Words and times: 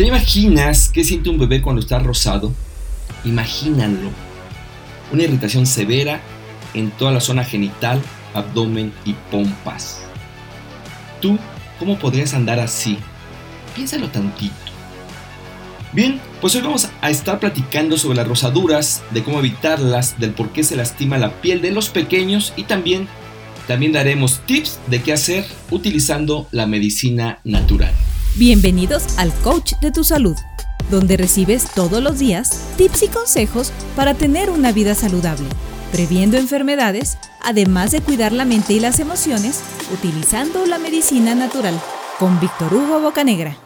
¿Te 0.00 0.06
imaginas 0.06 0.88
qué 0.88 1.04
siente 1.04 1.28
un 1.28 1.38
bebé 1.38 1.60
cuando 1.60 1.82
está 1.82 1.98
rosado? 1.98 2.54
Imagínalo. 3.22 4.10
Una 5.12 5.24
irritación 5.24 5.66
severa 5.66 6.22
en 6.72 6.90
toda 6.90 7.12
la 7.12 7.20
zona 7.20 7.44
genital, 7.44 8.00
abdomen 8.32 8.94
y 9.04 9.12
pompas. 9.30 10.00
¿Tú 11.20 11.38
cómo 11.78 11.98
podrías 11.98 12.32
andar 12.32 12.60
así? 12.60 12.96
Piénsalo 13.76 14.08
tantito. 14.08 14.54
Bien, 15.92 16.18
pues 16.40 16.54
hoy 16.54 16.62
vamos 16.62 16.88
a 17.02 17.10
estar 17.10 17.38
platicando 17.38 17.98
sobre 17.98 18.16
las 18.16 18.26
rosaduras, 18.26 19.02
de 19.10 19.22
cómo 19.22 19.40
evitarlas, 19.40 20.18
del 20.18 20.30
por 20.30 20.48
qué 20.48 20.64
se 20.64 20.76
lastima 20.76 21.18
la 21.18 21.42
piel 21.42 21.60
de 21.60 21.72
los 21.72 21.90
pequeños 21.90 22.54
y 22.56 22.62
también, 22.62 23.06
también 23.68 23.92
daremos 23.92 24.40
tips 24.46 24.80
de 24.86 25.02
qué 25.02 25.12
hacer 25.12 25.44
utilizando 25.70 26.48
la 26.52 26.66
medicina 26.66 27.40
natural. 27.44 27.92
Bienvenidos 28.36 29.18
al 29.18 29.34
Coach 29.42 29.72
de 29.82 29.90
tu 29.90 30.04
Salud, 30.04 30.36
donde 30.88 31.16
recibes 31.16 31.68
todos 31.74 32.00
los 32.00 32.20
días 32.20 32.72
tips 32.78 33.02
y 33.02 33.08
consejos 33.08 33.72
para 33.96 34.14
tener 34.14 34.50
una 34.50 34.70
vida 34.70 34.94
saludable, 34.94 35.46
previendo 35.90 36.38
enfermedades, 36.38 37.18
además 37.42 37.90
de 37.90 38.00
cuidar 38.00 38.32
la 38.32 38.44
mente 38.44 38.72
y 38.72 38.80
las 38.80 39.00
emociones 39.00 39.62
utilizando 39.92 40.64
la 40.64 40.78
medicina 40.78 41.34
natural, 41.34 41.74
con 42.20 42.38
Víctor 42.38 42.72
Hugo 42.72 43.00
Bocanegra. 43.00 43.56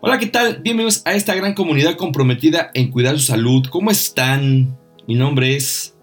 Hola, 0.00 0.18
¿qué 0.18 0.26
tal? 0.26 0.62
Bienvenidos 0.62 1.02
a 1.04 1.12
esta 1.12 1.34
gran 1.34 1.52
comunidad 1.52 1.96
comprometida 1.96 2.70
en 2.72 2.90
cuidar 2.90 3.18
su 3.18 3.26
salud. 3.26 3.66
¿Cómo 3.70 3.90
están? 3.90 4.74
Mi 5.06 5.16
nombre 5.16 5.54
es 5.54 5.94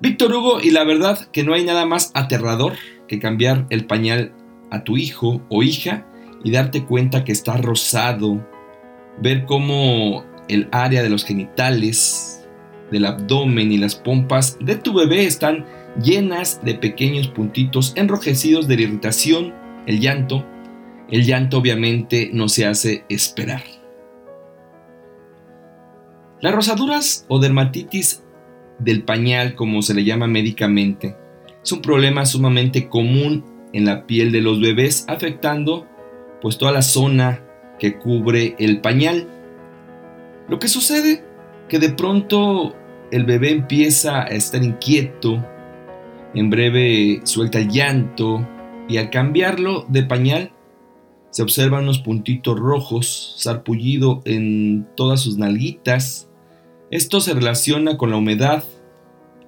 Víctor 0.00 0.34
Hugo 0.34 0.60
y 0.60 0.72
la 0.72 0.82
verdad 0.82 1.28
que 1.30 1.44
no 1.44 1.54
hay 1.54 1.64
nada 1.64 1.86
más 1.86 2.10
aterrador 2.12 2.74
que 3.06 3.20
cambiar 3.20 3.66
el 3.70 3.86
pañal 3.86 4.34
a 4.72 4.82
tu 4.82 4.96
hijo 4.96 5.40
o 5.48 5.62
hija 5.62 6.04
y 6.44 6.50
darte 6.50 6.84
cuenta 6.84 7.24
que 7.24 7.32
está 7.32 7.56
rosado, 7.56 8.46
ver 9.20 9.44
cómo 9.46 10.24
el 10.48 10.68
área 10.72 11.02
de 11.02 11.10
los 11.10 11.24
genitales, 11.24 12.46
del 12.90 13.04
abdomen 13.04 13.72
y 13.72 13.78
las 13.78 13.96
pompas 13.96 14.58
de 14.60 14.76
tu 14.76 14.94
bebé 14.94 15.26
están 15.26 15.66
llenas 16.02 16.64
de 16.64 16.74
pequeños 16.74 17.28
puntitos 17.28 17.92
enrojecidos 17.96 18.68
de 18.68 18.76
la 18.76 18.82
irritación, 18.82 19.54
el 19.86 20.00
llanto. 20.00 20.46
El 21.10 21.24
llanto 21.24 21.58
obviamente 21.58 22.30
no 22.32 22.48
se 22.48 22.66
hace 22.66 23.04
esperar. 23.08 23.62
Las 26.40 26.54
rosaduras 26.54 27.24
o 27.28 27.38
dermatitis 27.38 28.22
del 28.78 29.04
pañal, 29.04 29.54
como 29.54 29.82
se 29.82 29.94
le 29.94 30.04
llama 30.04 30.26
médicamente, 30.26 31.16
es 31.62 31.72
un 31.72 31.80
problema 31.80 32.26
sumamente 32.26 32.88
común 32.88 33.44
en 33.72 33.84
la 33.84 34.06
piel 34.06 34.32
de 34.32 34.42
los 34.42 34.60
bebés, 34.60 35.04
afectando 35.08 35.86
pues 36.46 36.58
toda 36.58 36.70
la 36.70 36.82
zona 36.82 37.42
que 37.80 37.98
cubre 37.98 38.54
el 38.60 38.80
pañal. 38.80 39.26
Lo 40.48 40.60
que 40.60 40.68
sucede 40.68 41.24
que 41.68 41.80
de 41.80 41.88
pronto 41.88 42.76
el 43.10 43.24
bebé 43.24 43.50
empieza 43.50 44.22
a 44.22 44.26
estar 44.26 44.62
inquieto, 44.62 45.44
en 46.34 46.48
breve 46.48 47.20
suelta 47.24 47.58
el 47.58 47.68
llanto 47.68 48.46
y 48.88 48.98
al 48.98 49.10
cambiarlo 49.10 49.86
de 49.88 50.04
pañal 50.04 50.52
se 51.30 51.42
observan 51.42 51.82
unos 51.82 51.98
puntitos 51.98 52.56
rojos, 52.56 53.34
sarpullido 53.38 54.22
en 54.24 54.86
todas 54.94 55.22
sus 55.22 55.38
nalguitas. 55.38 56.30
Esto 56.92 57.20
se 57.20 57.34
relaciona 57.34 57.96
con 57.96 58.10
la 58.10 58.18
humedad, 58.18 58.62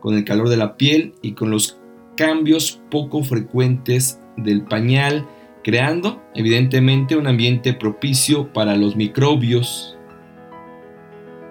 con 0.01 0.17
el 0.17 0.25
calor 0.25 0.49
de 0.49 0.57
la 0.57 0.77
piel 0.77 1.15
y 1.23 1.35
con 1.35 1.53
los 1.53 1.79
cambios 2.17 2.81
poco 2.91 3.23
frecuentes 3.23 4.19
del 4.37 4.65
pañal 4.65 5.29
creando 5.69 6.23
evidentemente 6.35 7.15
un 7.15 7.27
ambiente 7.27 7.75
propicio 7.75 8.55
para 8.55 8.75
los 8.75 8.97
microbios. 8.97 9.99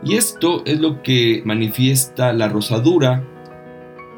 Y 0.03 0.15
esto 0.15 0.63
es 0.65 0.79
lo 0.79 1.03
que 1.03 1.43
manifiesta 1.45 2.33
la 2.33 2.49
rosadura, 2.49 3.23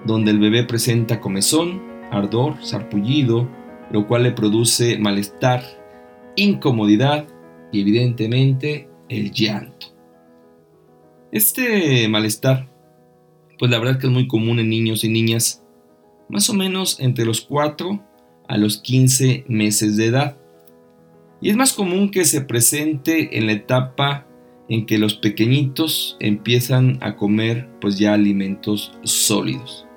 donde 0.06 0.32
el 0.32 0.40
bebé 0.40 0.64
presenta 0.64 1.20
comezón, 1.20 1.82
ardor, 2.12 2.64
sarpullido, 2.64 3.50
lo 3.92 4.08
cual 4.08 4.24
le 4.24 4.32
produce 4.32 4.98
malestar, 4.98 5.64
incomodidad 6.38 7.28
y 7.74 7.82
evidentemente 7.82 8.88
el 9.10 9.34
llanto. 9.34 9.88
Este 11.34 12.08
malestar, 12.08 12.70
pues 13.58 13.70
la 13.70 13.80
verdad 13.80 14.00
que 14.00 14.08
es 14.08 14.14
muy 14.14 14.30
común 14.30 14.60
en 14.60 14.70
niños 14.70 15.04
y 15.04 15.10
niñas, 15.10 15.62
más 16.30 16.50
o 16.50 16.54
menos 16.54 17.02
entre 17.02 17.26
los 17.26 17.42
4 17.42 18.08
a 18.50 18.58
los 18.58 18.80
15 18.80 19.46
meses 19.48 19.96
de 19.96 20.08
edad. 20.08 20.38
Y 21.40 21.50
es 21.50 21.56
más 21.56 21.72
común 21.72 22.12
que 22.12 22.26
se 22.26 22.42
presente 22.42 23.38
en 23.38 23.46
la 23.46 23.54
etapa 23.54 24.26
en 24.68 24.86
que 24.86 24.98
los 24.98 25.14
pequeñitos 25.16 26.18
empiezan 26.20 26.98
a 27.02 27.16
comer 27.16 27.70
pues 27.80 27.98
ya 27.98 28.14
alimentos 28.14 28.92
sólidos. 29.04 29.88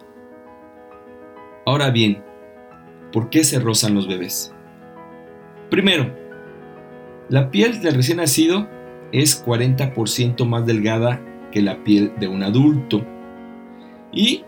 Ahora 1.67 1.91
bien, 1.91 2.23
¿por 3.11 3.31
qué 3.31 3.43
se 3.43 3.59
rozan 3.59 3.95
los 3.95 4.07
bebés? 4.07 4.55
Primero, 5.71 6.15
la 7.29 7.51
piel 7.51 7.81
del 7.81 7.95
recién 7.95 8.19
nacido 8.19 8.69
es 9.13 9.45
40% 9.45 10.45
más 10.45 10.67
delgada 10.67 11.23
que 11.51 11.63
la 11.63 11.83
piel 11.85 12.13
de 12.21 12.29
un 12.29 12.43
adulto 12.43 13.05
y 14.13 14.45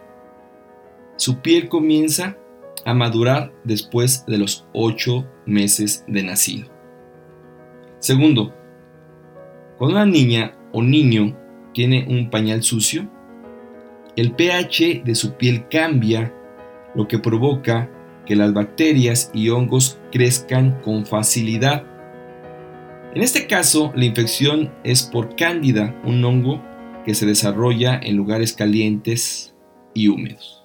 su 1.17 1.41
piel 1.41 1.69
comienza 1.69 2.37
a 2.85 2.95
madurar 2.95 3.53
después 3.65 4.25
de 4.27 4.39
los 4.39 4.67
8 4.73 5.27
meses 5.47 6.05
de 6.07 6.23
nacido. 6.23 6.69
Segundo, 7.99 8.55
cuando 9.79 9.97
una 9.97 10.07
niña 10.07 10.57
o 10.73 10.83
niño 10.83 11.37
tiene 11.73 12.07
un 12.09 12.31
pañal 12.31 12.63
sucio, 12.63 13.11
el 14.17 14.33
pH 14.33 15.03
de 15.05 15.15
su 15.15 15.35
piel 15.35 15.67
cambia, 15.69 16.33
lo 16.95 17.09
que 17.09 17.19
provoca 17.19 17.91
que 18.27 18.37
las 18.37 18.53
bacterias 18.53 19.31
y 19.35 19.49
hongos 19.49 19.99
crezcan 20.13 20.81
con 20.83 21.05
facilidad. 21.05 21.85
En 23.15 23.23
este 23.23 23.47
caso, 23.47 23.93
la 23.97 24.05
infección 24.05 24.73
es 24.85 25.03
por 25.03 25.35
cándida, 25.37 26.01
un 26.05 26.25
hongo 26.25 26.63
que 27.05 27.15
se 27.15 27.27
desarrolla 27.27 27.99
en 28.03 28.17
lugares 28.17 28.53
calientes 28.53 29.55
y 29.93 30.09
húmedos. 30.09 30.65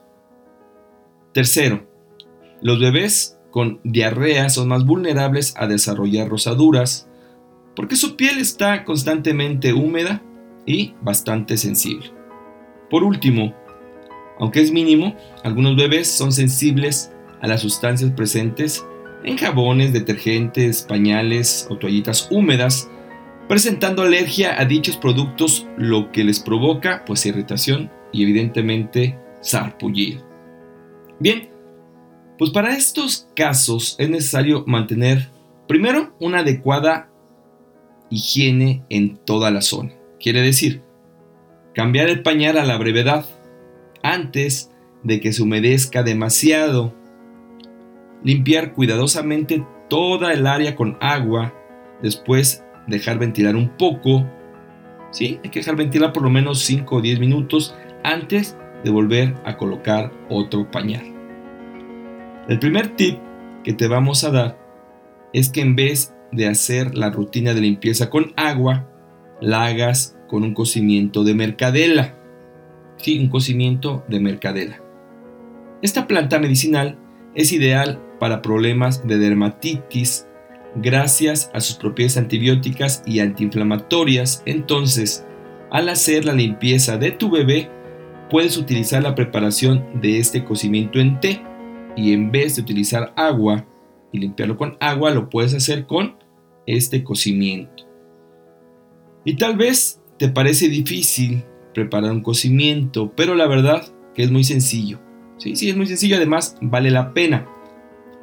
Tercero, 1.34 1.89
los 2.62 2.80
bebés 2.80 3.38
con 3.52 3.80
diarrea 3.84 4.50
son 4.50 4.68
más 4.68 4.86
vulnerables 4.86 5.53
a 5.58 5.68
desarrollar 5.68 6.30
rosaduras 6.30 7.09
porque 7.75 7.96
su 7.96 8.16
piel 8.16 8.40
está 8.40 8.84
constantemente 8.84 9.74
húmeda 9.74 10.22
y 10.66 10.94
bastante 11.02 11.58
sensible. 11.58 12.12
Por 12.90 13.03
último, 13.03 13.56
aunque 14.40 14.62
es 14.62 14.72
mínimo, 14.72 15.16
algunos 15.44 15.75
bebés 15.75 16.12
son 16.12 16.31
sensibles 16.31 17.12
a 17.42 17.47
las 17.47 17.62
sustancias 17.62 18.12
presentes 18.12 18.86
en 19.24 19.38
jabones, 19.38 19.94
detergentes, 19.94 20.84
pañales 20.84 21.68
o 21.70 21.78
toallitas 21.78 22.28
húmedas, 22.31 22.90
presentando 23.47 24.02
alergia 24.02 24.59
a 24.59 24.66
dichos 24.66 24.97
productos, 24.97 25.68
lo 25.78 26.12
que 26.12 26.24
les 26.24 26.40
provoca 26.40 27.03
pues 27.06 27.26
irritación 27.26 27.91
y 28.12 28.24
evidentemente 28.24 29.18
sarpullido. 29.41 30.28
Bien, 31.20 31.50
pues 32.40 32.52
para 32.52 32.74
estos 32.74 33.28
casos 33.36 33.98
es 34.00 34.10
necesario 34.10 34.64
mantener 34.66 35.28
primero 35.68 36.16
una 36.22 36.40
adecuada 36.40 37.12
higiene 38.10 38.86
en 38.90 39.18
toda 39.18 39.52
la 39.52 39.62
zona. 39.62 39.92
Quiere 40.22 40.42
decir, 40.42 40.82
cambiar 41.76 42.08
el 42.08 42.24
pañal 42.24 42.58
a 42.58 42.64
la 42.64 42.78
brevedad 42.78 43.26
antes 44.04 44.72
de 45.04 45.20
que 45.20 45.34
se 45.34 45.44
humedezca 45.44 46.02
demasiado. 46.02 46.96
Limpiar 48.24 48.72
cuidadosamente 48.72 49.66
toda 49.90 50.32
el 50.32 50.48
área 50.48 50.78
con 50.78 50.98
agua. 51.02 51.54
Después 52.02 52.64
dejar 52.88 53.20
ventilar 53.20 53.58
un 53.58 53.76
poco. 53.76 54.26
Sí, 55.12 55.42
hay 55.44 55.50
que 55.50 55.59
dejar 55.59 55.76
ventilar 55.76 56.14
por 56.14 56.24
lo 56.24 56.30
menos 56.30 56.59
5 56.59 56.96
o 56.96 57.02
10 57.02 57.20
minutos 57.20 57.76
antes 58.06 58.56
de 58.85 58.92
volver 58.92 59.35
a 59.44 59.58
colocar 59.58 60.14
otro 60.30 60.72
pañal. 60.72 61.19
El 62.49 62.57
primer 62.57 62.96
tip 62.96 63.19
que 63.63 63.73
te 63.73 63.87
vamos 63.87 64.23
a 64.23 64.31
dar 64.31 64.57
es 65.34 65.49
que 65.49 65.61
en 65.61 65.75
vez 65.75 66.16
de 66.31 66.47
hacer 66.47 66.97
la 66.97 67.11
rutina 67.11 67.53
de 67.53 67.61
limpieza 67.61 68.09
con 68.09 68.34
agua, 68.37 68.90
la 69.40 69.66
hagas 69.66 70.17
con 70.28 70.41
un 70.41 70.55
cocimiento 70.55 71.23
de 71.23 71.35
mercadela. 71.35 72.16
Sí, 72.97 73.19
un 73.19 73.29
cocimiento 73.29 74.03
de 74.07 74.19
mercadela. 74.19 74.81
Esta 75.84 76.07
planta 76.07 76.40
medicinal 76.40 76.97
es 77.35 77.51
ideal 77.51 78.01
para 78.19 78.41
problemas 78.41 79.05
de 79.05 79.19
dermatitis 79.19 80.28
gracias 80.75 81.51
a 81.53 81.61
sus 81.61 81.75
propiedades 81.75 82.17
antibióticas 82.17 83.03
y 83.05 83.19
antiinflamatorias. 83.19 84.41
Entonces, 84.47 85.23
al 85.69 85.87
hacer 85.87 86.25
la 86.25 86.34
limpieza 86.34 86.97
de 86.97 87.11
tu 87.11 87.29
bebé, 87.29 87.69
puedes 88.31 88.57
utilizar 88.57 89.03
la 89.03 89.13
preparación 89.13 90.01
de 90.01 90.17
este 90.17 90.43
cocimiento 90.43 90.99
en 90.99 91.19
té 91.19 91.43
y 91.96 92.14
en 92.14 92.32
vez 92.32 92.56
de 92.56 92.62
utilizar 92.62 93.14
agua 93.16 93.66
y 94.12 94.20
limpiarlo 94.20 94.58
con 94.58 94.78
agua, 94.80 95.12
lo 95.12 95.30
puedes 95.30 95.53
hacer 95.53 95.86
con 95.86 96.16
este 96.66 97.03
cocimiento. 97.03 97.86
Y 99.26 99.36
tal 99.36 99.58
vez 99.58 100.02
te 100.18 100.30
parece 100.30 100.70
difícil 100.70 101.44
preparar 101.74 102.12
un 102.12 102.22
cocimiento, 102.22 103.14
pero 103.16 103.36
la 103.36 103.47
verdad 103.47 103.84
que 104.14 104.24
es 104.24 104.32
muy 104.32 104.44
sencillo. 104.44 105.00
Sí, 105.38 105.56
sí, 105.56 105.70
es 105.70 105.78
muy 105.78 105.88
sencillo, 105.88 106.18
además 106.18 106.58
vale 106.62 106.91
la 106.91 107.14
pena. 107.14 107.47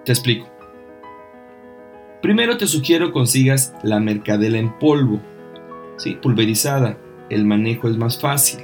Te 0.04 0.12
explico. 0.12 0.46
Primero 2.22 2.58
te 2.58 2.66
sugiero 2.66 3.12
consigas 3.12 3.74
la 3.82 4.00
mercadela 4.00 4.58
en 4.58 4.78
polvo, 4.78 5.20
¿sí? 5.96 6.18
pulverizada. 6.20 6.98
El 7.30 7.44
manejo 7.44 7.88
es 7.88 7.96
más 7.96 8.20
fácil. 8.20 8.60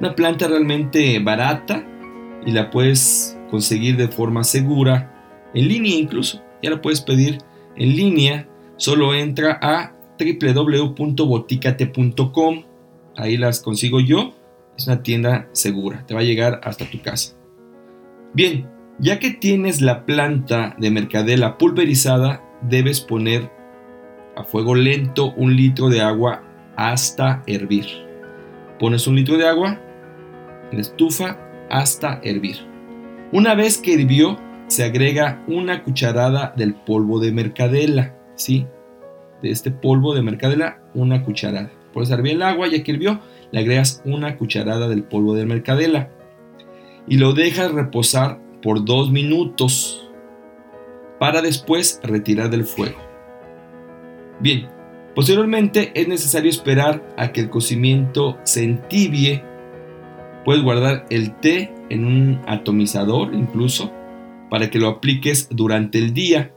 Una 0.00 0.14
planta 0.14 0.48
realmente 0.48 1.18
barata 1.20 1.84
y 2.44 2.52
la 2.52 2.70
puedes 2.70 3.37
conseguir 3.50 3.96
de 3.96 4.08
forma 4.08 4.44
segura, 4.44 5.50
en 5.54 5.68
línea 5.68 5.96
incluso. 5.96 6.42
Ya 6.62 6.70
la 6.70 6.82
puedes 6.82 7.00
pedir 7.00 7.38
en 7.76 7.96
línea. 7.96 8.48
Solo 8.76 9.14
entra 9.14 9.58
a 9.62 9.94
www.boticate.com. 10.18 12.64
Ahí 13.16 13.36
las 13.36 13.60
consigo 13.60 14.00
yo. 14.00 14.34
Es 14.76 14.86
una 14.86 15.02
tienda 15.02 15.48
segura. 15.52 16.04
Te 16.06 16.14
va 16.14 16.20
a 16.20 16.24
llegar 16.24 16.60
hasta 16.62 16.88
tu 16.88 17.00
casa. 17.00 17.34
Bien, 18.32 18.68
ya 19.00 19.18
que 19.18 19.30
tienes 19.30 19.80
la 19.80 20.06
planta 20.06 20.76
de 20.78 20.90
mercadela 20.90 21.58
pulverizada, 21.58 22.44
debes 22.62 23.00
poner 23.00 23.50
a 24.36 24.44
fuego 24.44 24.74
lento 24.74 25.32
un 25.36 25.56
litro 25.56 25.88
de 25.88 26.00
agua 26.00 26.44
hasta 26.76 27.42
hervir. 27.46 27.86
Pones 28.78 29.06
un 29.08 29.16
litro 29.16 29.36
de 29.36 29.48
agua 29.48 29.80
en 30.70 30.76
la 30.76 30.82
estufa 30.82 31.38
hasta 31.70 32.20
hervir. 32.22 32.67
Una 33.30 33.54
vez 33.54 33.76
que 33.76 33.92
hirvió, 33.92 34.38
se 34.68 34.84
agrega 34.84 35.44
una 35.48 35.84
cucharada 35.84 36.54
del 36.56 36.74
polvo 36.74 37.20
de 37.20 37.30
mercadela, 37.30 38.16
¿sí? 38.36 38.66
De 39.42 39.50
este 39.50 39.70
polvo 39.70 40.14
de 40.14 40.22
mercadela, 40.22 40.80
una 40.94 41.22
cucharada. 41.22 41.70
Puedes 41.92 42.10
hervir 42.10 42.34
el 42.34 42.42
agua, 42.42 42.68
ya 42.68 42.82
que 42.82 42.92
hirvió, 42.92 43.20
le 43.50 43.60
agregas 43.60 44.02
una 44.06 44.38
cucharada 44.38 44.88
del 44.88 45.04
polvo 45.04 45.34
de 45.34 45.44
mercadela 45.44 46.10
y 47.06 47.18
lo 47.18 47.34
dejas 47.34 47.72
reposar 47.72 48.40
por 48.62 48.84
dos 48.84 49.10
minutos 49.10 50.10
para 51.18 51.42
después 51.42 52.00
retirar 52.02 52.48
del 52.48 52.64
fuego. 52.64 52.98
Bien, 54.40 54.68
posteriormente 55.14 55.92
es 55.94 56.08
necesario 56.08 56.48
esperar 56.48 57.14
a 57.18 57.32
que 57.32 57.40
el 57.42 57.50
cocimiento 57.50 58.38
se 58.44 58.64
entibie. 58.64 59.42
Puedes 60.44 60.62
guardar 60.62 61.04
el 61.10 61.34
té 61.36 61.74
en 61.90 62.04
un 62.04 62.40
atomizador 62.46 63.34
incluso 63.34 63.92
para 64.50 64.70
que 64.70 64.78
lo 64.78 64.88
apliques 64.88 65.48
durante 65.50 65.98
el 65.98 66.14
día, 66.14 66.54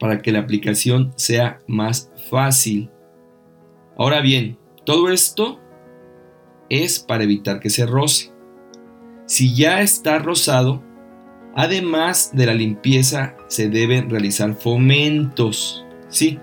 para 0.00 0.20
que 0.20 0.32
la 0.32 0.40
aplicación 0.40 1.12
sea 1.16 1.60
más 1.66 2.10
fácil. 2.28 2.90
Ahora 3.96 4.20
bien, 4.20 4.58
todo 4.84 5.10
esto 5.10 5.60
es 6.68 6.98
para 6.98 7.24
evitar 7.24 7.60
que 7.60 7.70
se 7.70 7.86
roce. 7.86 8.32
Si 9.26 9.54
ya 9.54 9.80
está 9.80 10.18
rosado, 10.18 10.82
Además 11.56 12.30
de 12.32 12.46
la 12.46 12.54
limpieza, 12.54 13.36
se 13.46 13.68
deben 13.68 14.10
realizar 14.10 14.54
fomentos. 14.54 15.84
Sí, 16.08 16.38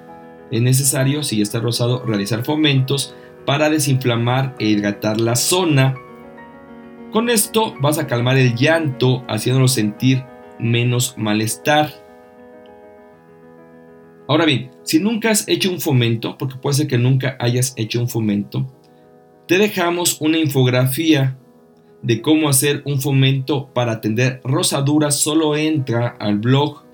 es 0.51 0.61
necesario, 0.61 1.21
si 1.23 1.37
ya 1.37 1.43
está 1.43 1.59
rosado, 1.59 2.05
realizar 2.05 2.45
fomentos 2.45 3.13
para 3.45 3.69
desinflamar 3.69 4.55
e 4.57 4.67
hidratar 4.67 5.19
la 5.19 5.35
zona. 5.35 5.95
Con 7.11 7.29
esto 7.29 7.75
vas 7.81 7.99
a 7.99 8.07
calmar 8.07 8.37
el 8.37 8.55
llanto, 8.55 9.25
haciéndolo 9.27 9.67
sentir 9.67 10.23
menos 10.59 11.17
malestar. 11.17 11.91
Ahora 14.29 14.45
bien, 14.45 14.71
si 14.83 14.99
nunca 14.99 15.31
has 15.31 15.45
hecho 15.49 15.69
un 15.69 15.81
fomento, 15.81 16.37
porque 16.37 16.55
puede 16.55 16.75
ser 16.75 16.87
que 16.87 16.97
nunca 16.97 17.35
hayas 17.37 17.73
hecho 17.75 17.99
un 17.99 18.07
fomento, 18.07 18.65
te 19.45 19.57
dejamos 19.57 20.21
una 20.21 20.37
infografía 20.37 21.37
de 22.01 22.21
cómo 22.21 22.47
hacer 22.47 22.81
un 22.85 23.01
fomento 23.01 23.73
para 23.73 23.91
atender 23.91 24.39
rosaduras, 24.45 25.19
solo 25.19 25.57
entra 25.57 26.15
al 26.17 26.39
blog 26.39 26.85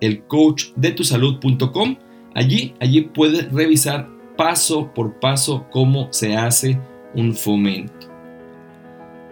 elcoachdetusalud.com. 0.00 1.96
Allí, 2.34 2.74
allí 2.80 3.02
puedes 3.02 3.52
revisar 3.52 4.08
paso 4.38 4.94
por 4.94 5.20
paso 5.20 5.66
cómo 5.70 6.08
se 6.10 6.36
hace 6.36 6.80
un 7.14 7.34
fomento. 7.34 8.11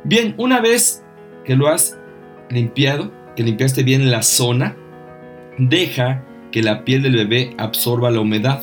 Bien, 0.04 0.34
una 0.38 0.60
vez 0.60 1.04
que 1.44 1.56
lo 1.56 1.68
has 1.68 1.98
limpiado, 2.48 3.12
que 3.36 3.42
limpiaste 3.42 3.82
bien 3.82 4.10
la 4.10 4.22
zona, 4.22 4.76
deja 5.58 6.24
que 6.50 6.62
la 6.62 6.84
piel 6.84 7.02
del 7.02 7.16
bebé 7.16 7.54
absorba 7.58 8.10
la 8.10 8.20
humedad. 8.20 8.62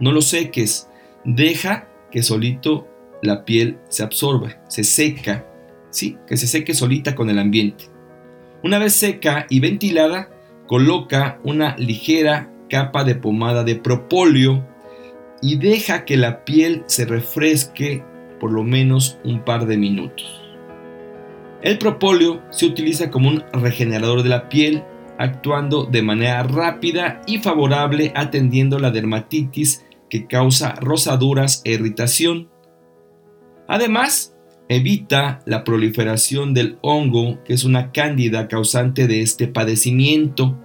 No 0.00 0.10
lo 0.10 0.20
seques, 0.20 0.88
deja 1.24 1.88
que 2.10 2.22
solito 2.22 2.88
la 3.22 3.44
piel 3.44 3.78
se 3.88 4.02
absorbe, 4.02 4.58
se 4.68 4.82
seca, 4.82 5.46
¿sí? 5.90 6.18
que 6.26 6.36
se 6.36 6.48
seque 6.48 6.74
solita 6.74 7.14
con 7.14 7.30
el 7.30 7.38
ambiente. 7.38 7.84
Una 8.64 8.78
vez 8.78 8.94
seca 8.94 9.46
y 9.48 9.60
ventilada, 9.60 10.28
coloca 10.66 11.38
una 11.44 11.76
ligera 11.76 12.50
capa 12.68 13.04
de 13.04 13.14
pomada 13.14 13.62
de 13.62 13.76
propóleo 13.76 14.66
y 15.40 15.56
deja 15.56 16.04
que 16.04 16.16
la 16.16 16.44
piel 16.44 16.82
se 16.86 17.04
refresque 17.04 18.04
por 18.42 18.52
lo 18.52 18.62
menos 18.62 19.18
un 19.24 19.42
par 19.42 19.64
de 19.64 19.78
minutos. 19.78 20.42
El 21.62 21.78
propóleo 21.78 22.42
se 22.50 22.66
utiliza 22.66 23.10
como 23.10 23.30
un 23.30 23.42
regenerador 23.54 24.22
de 24.22 24.28
la 24.28 24.50
piel, 24.50 24.82
actuando 25.18 25.84
de 25.84 26.02
manera 26.02 26.42
rápida 26.42 27.22
y 27.26 27.38
favorable 27.38 28.12
atendiendo 28.14 28.78
la 28.78 28.90
dermatitis 28.90 29.86
que 30.10 30.26
causa 30.26 30.74
rosaduras 30.74 31.62
e 31.64 31.72
irritación 31.72 32.52
Además, 33.68 34.36
evita 34.68 35.40
la 35.46 35.64
proliferación 35.64 36.52
del 36.52 36.78
hongo, 36.82 37.42
que 37.44 37.54
es 37.54 37.64
una 37.64 37.90
cándida 37.90 38.48
causante 38.48 39.06
de 39.06 39.22
este 39.22 39.48
padecimiento. 39.48 40.58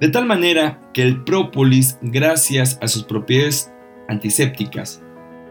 De 0.00 0.08
tal 0.08 0.26
manera 0.26 0.80
que 0.94 1.02
el 1.02 1.24
própolis, 1.24 1.98
gracias 2.02 2.78
a 2.80 2.86
sus 2.86 3.02
propiedades 3.02 3.72
antisépticas, 4.08 5.02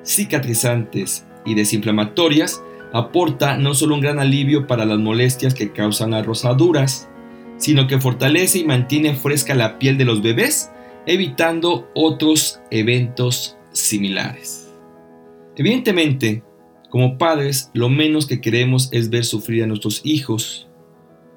cicatrizantes 0.03 1.25
y 1.45 1.55
desinflamatorias, 1.55 2.63
aporta 2.93 3.57
no 3.57 3.73
solo 3.73 3.95
un 3.95 4.01
gran 4.01 4.19
alivio 4.19 4.67
para 4.67 4.85
las 4.85 4.99
molestias 4.99 5.53
que 5.53 5.71
causan 5.71 6.11
las 6.11 6.25
rosaduras, 6.25 7.09
sino 7.57 7.87
que 7.87 7.99
fortalece 7.99 8.59
y 8.59 8.65
mantiene 8.65 9.15
fresca 9.15 9.53
la 9.53 9.79
piel 9.79 9.97
de 9.97 10.05
los 10.05 10.21
bebés, 10.21 10.71
evitando 11.05 11.89
otros 11.93 12.59
eventos 12.71 13.57
similares. 13.71 14.71
Evidentemente, 15.55 16.43
como 16.89 17.17
padres, 17.17 17.71
lo 17.73 17.87
menos 17.89 18.25
que 18.25 18.41
queremos 18.41 18.89
es 18.91 19.09
ver 19.09 19.23
sufrir 19.23 19.63
a 19.63 19.67
nuestros 19.67 20.01
hijos. 20.03 20.67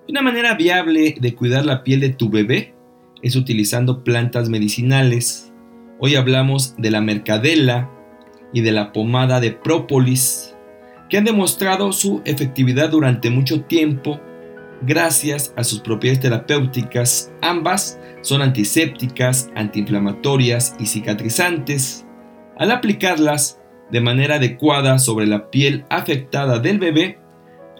Una 0.08 0.22
manera 0.22 0.54
viable 0.54 1.14
de 1.18 1.34
cuidar 1.34 1.64
la 1.64 1.84
piel 1.84 2.00
de 2.00 2.10
tu 2.10 2.28
bebé 2.28 2.74
es 3.22 3.36
utilizando 3.36 4.02
plantas 4.02 4.48
medicinales. 4.48 5.52
Hoy 6.00 6.16
hablamos 6.16 6.74
de 6.76 6.90
la 6.90 7.00
mercadela 7.00 7.90
y 8.54 8.62
de 8.62 8.72
la 8.72 8.92
pomada 8.92 9.40
de 9.40 9.50
própolis, 9.52 10.54
que 11.10 11.18
han 11.18 11.24
demostrado 11.24 11.92
su 11.92 12.22
efectividad 12.24 12.88
durante 12.88 13.28
mucho 13.28 13.62
tiempo 13.62 14.18
gracias 14.82 15.52
a 15.56 15.64
sus 15.64 15.80
propiedades 15.80 16.20
terapéuticas. 16.20 17.32
Ambas 17.42 17.98
son 18.22 18.40
antisépticas, 18.40 19.50
antiinflamatorias 19.54 20.76
y 20.78 20.86
cicatrizantes. 20.86 22.06
Al 22.56 22.70
aplicarlas, 22.70 23.60
de 23.90 24.00
manera 24.00 24.36
adecuada 24.36 24.98
sobre 24.98 25.26
la 25.26 25.50
piel 25.50 25.84
afectada 25.90 26.58
del 26.58 26.78
bebé, 26.78 27.18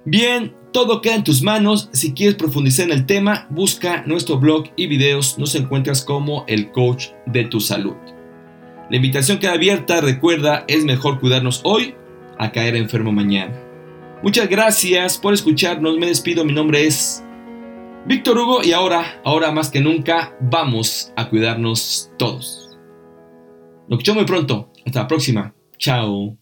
Bien, 0.04 0.54
todo 0.72 1.00
queda 1.00 1.14
en 1.14 1.24
tus 1.24 1.42
manos. 1.42 1.88
Si 1.92 2.12
quieres 2.12 2.34
profundizar 2.34 2.86
en 2.86 2.92
el 2.92 3.06
tema, 3.06 3.46
busca 3.50 4.02
nuestro 4.06 4.38
blog 4.38 4.64
y 4.76 4.86
videos. 4.86 5.38
Nos 5.38 5.54
encuentras 5.54 6.04
como 6.04 6.44
el 6.48 6.72
coach 6.72 7.08
de 7.26 7.44
tu 7.44 7.60
salud. 7.60 7.94
La 8.90 8.96
invitación 8.96 9.38
queda 9.38 9.52
abierta. 9.52 10.00
Recuerda, 10.00 10.64
es 10.68 10.84
mejor 10.84 11.20
cuidarnos 11.20 11.60
hoy 11.64 11.94
a 12.38 12.50
caer 12.50 12.76
enfermo 12.76 13.12
mañana. 13.12 13.54
Muchas 14.22 14.48
gracias 14.48 15.18
por 15.18 15.34
escucharnos. 15.34 15.98
Me 15.98 16.06
despido. 16.06 16.44
Mi 16.44 16.52
nombre 16.52 16.86
es 16.86 17.22
Víctor 18.06 18.38
Hugo 18.38 18.62
y 18.64 18.72
ahora, 18.72 19.20
ahora 19.24 19.52
más 19.52 19.70
que 19.70 19.80
nunca, 19.80 20.36
vamos 20.40 21.12
a 21.16 21.28
cuidarnos 21.28 22.10
todos. 22.18 22.78
Nos 23.88 23.98
escuchamos 23.98 24.22
muy 24.22 24.26
pronto. 24.26 24.72
Hasta 24.84 25.00
la 25.00 25.08
próxima. 25.08 25.54
Chao. 25.78 26.41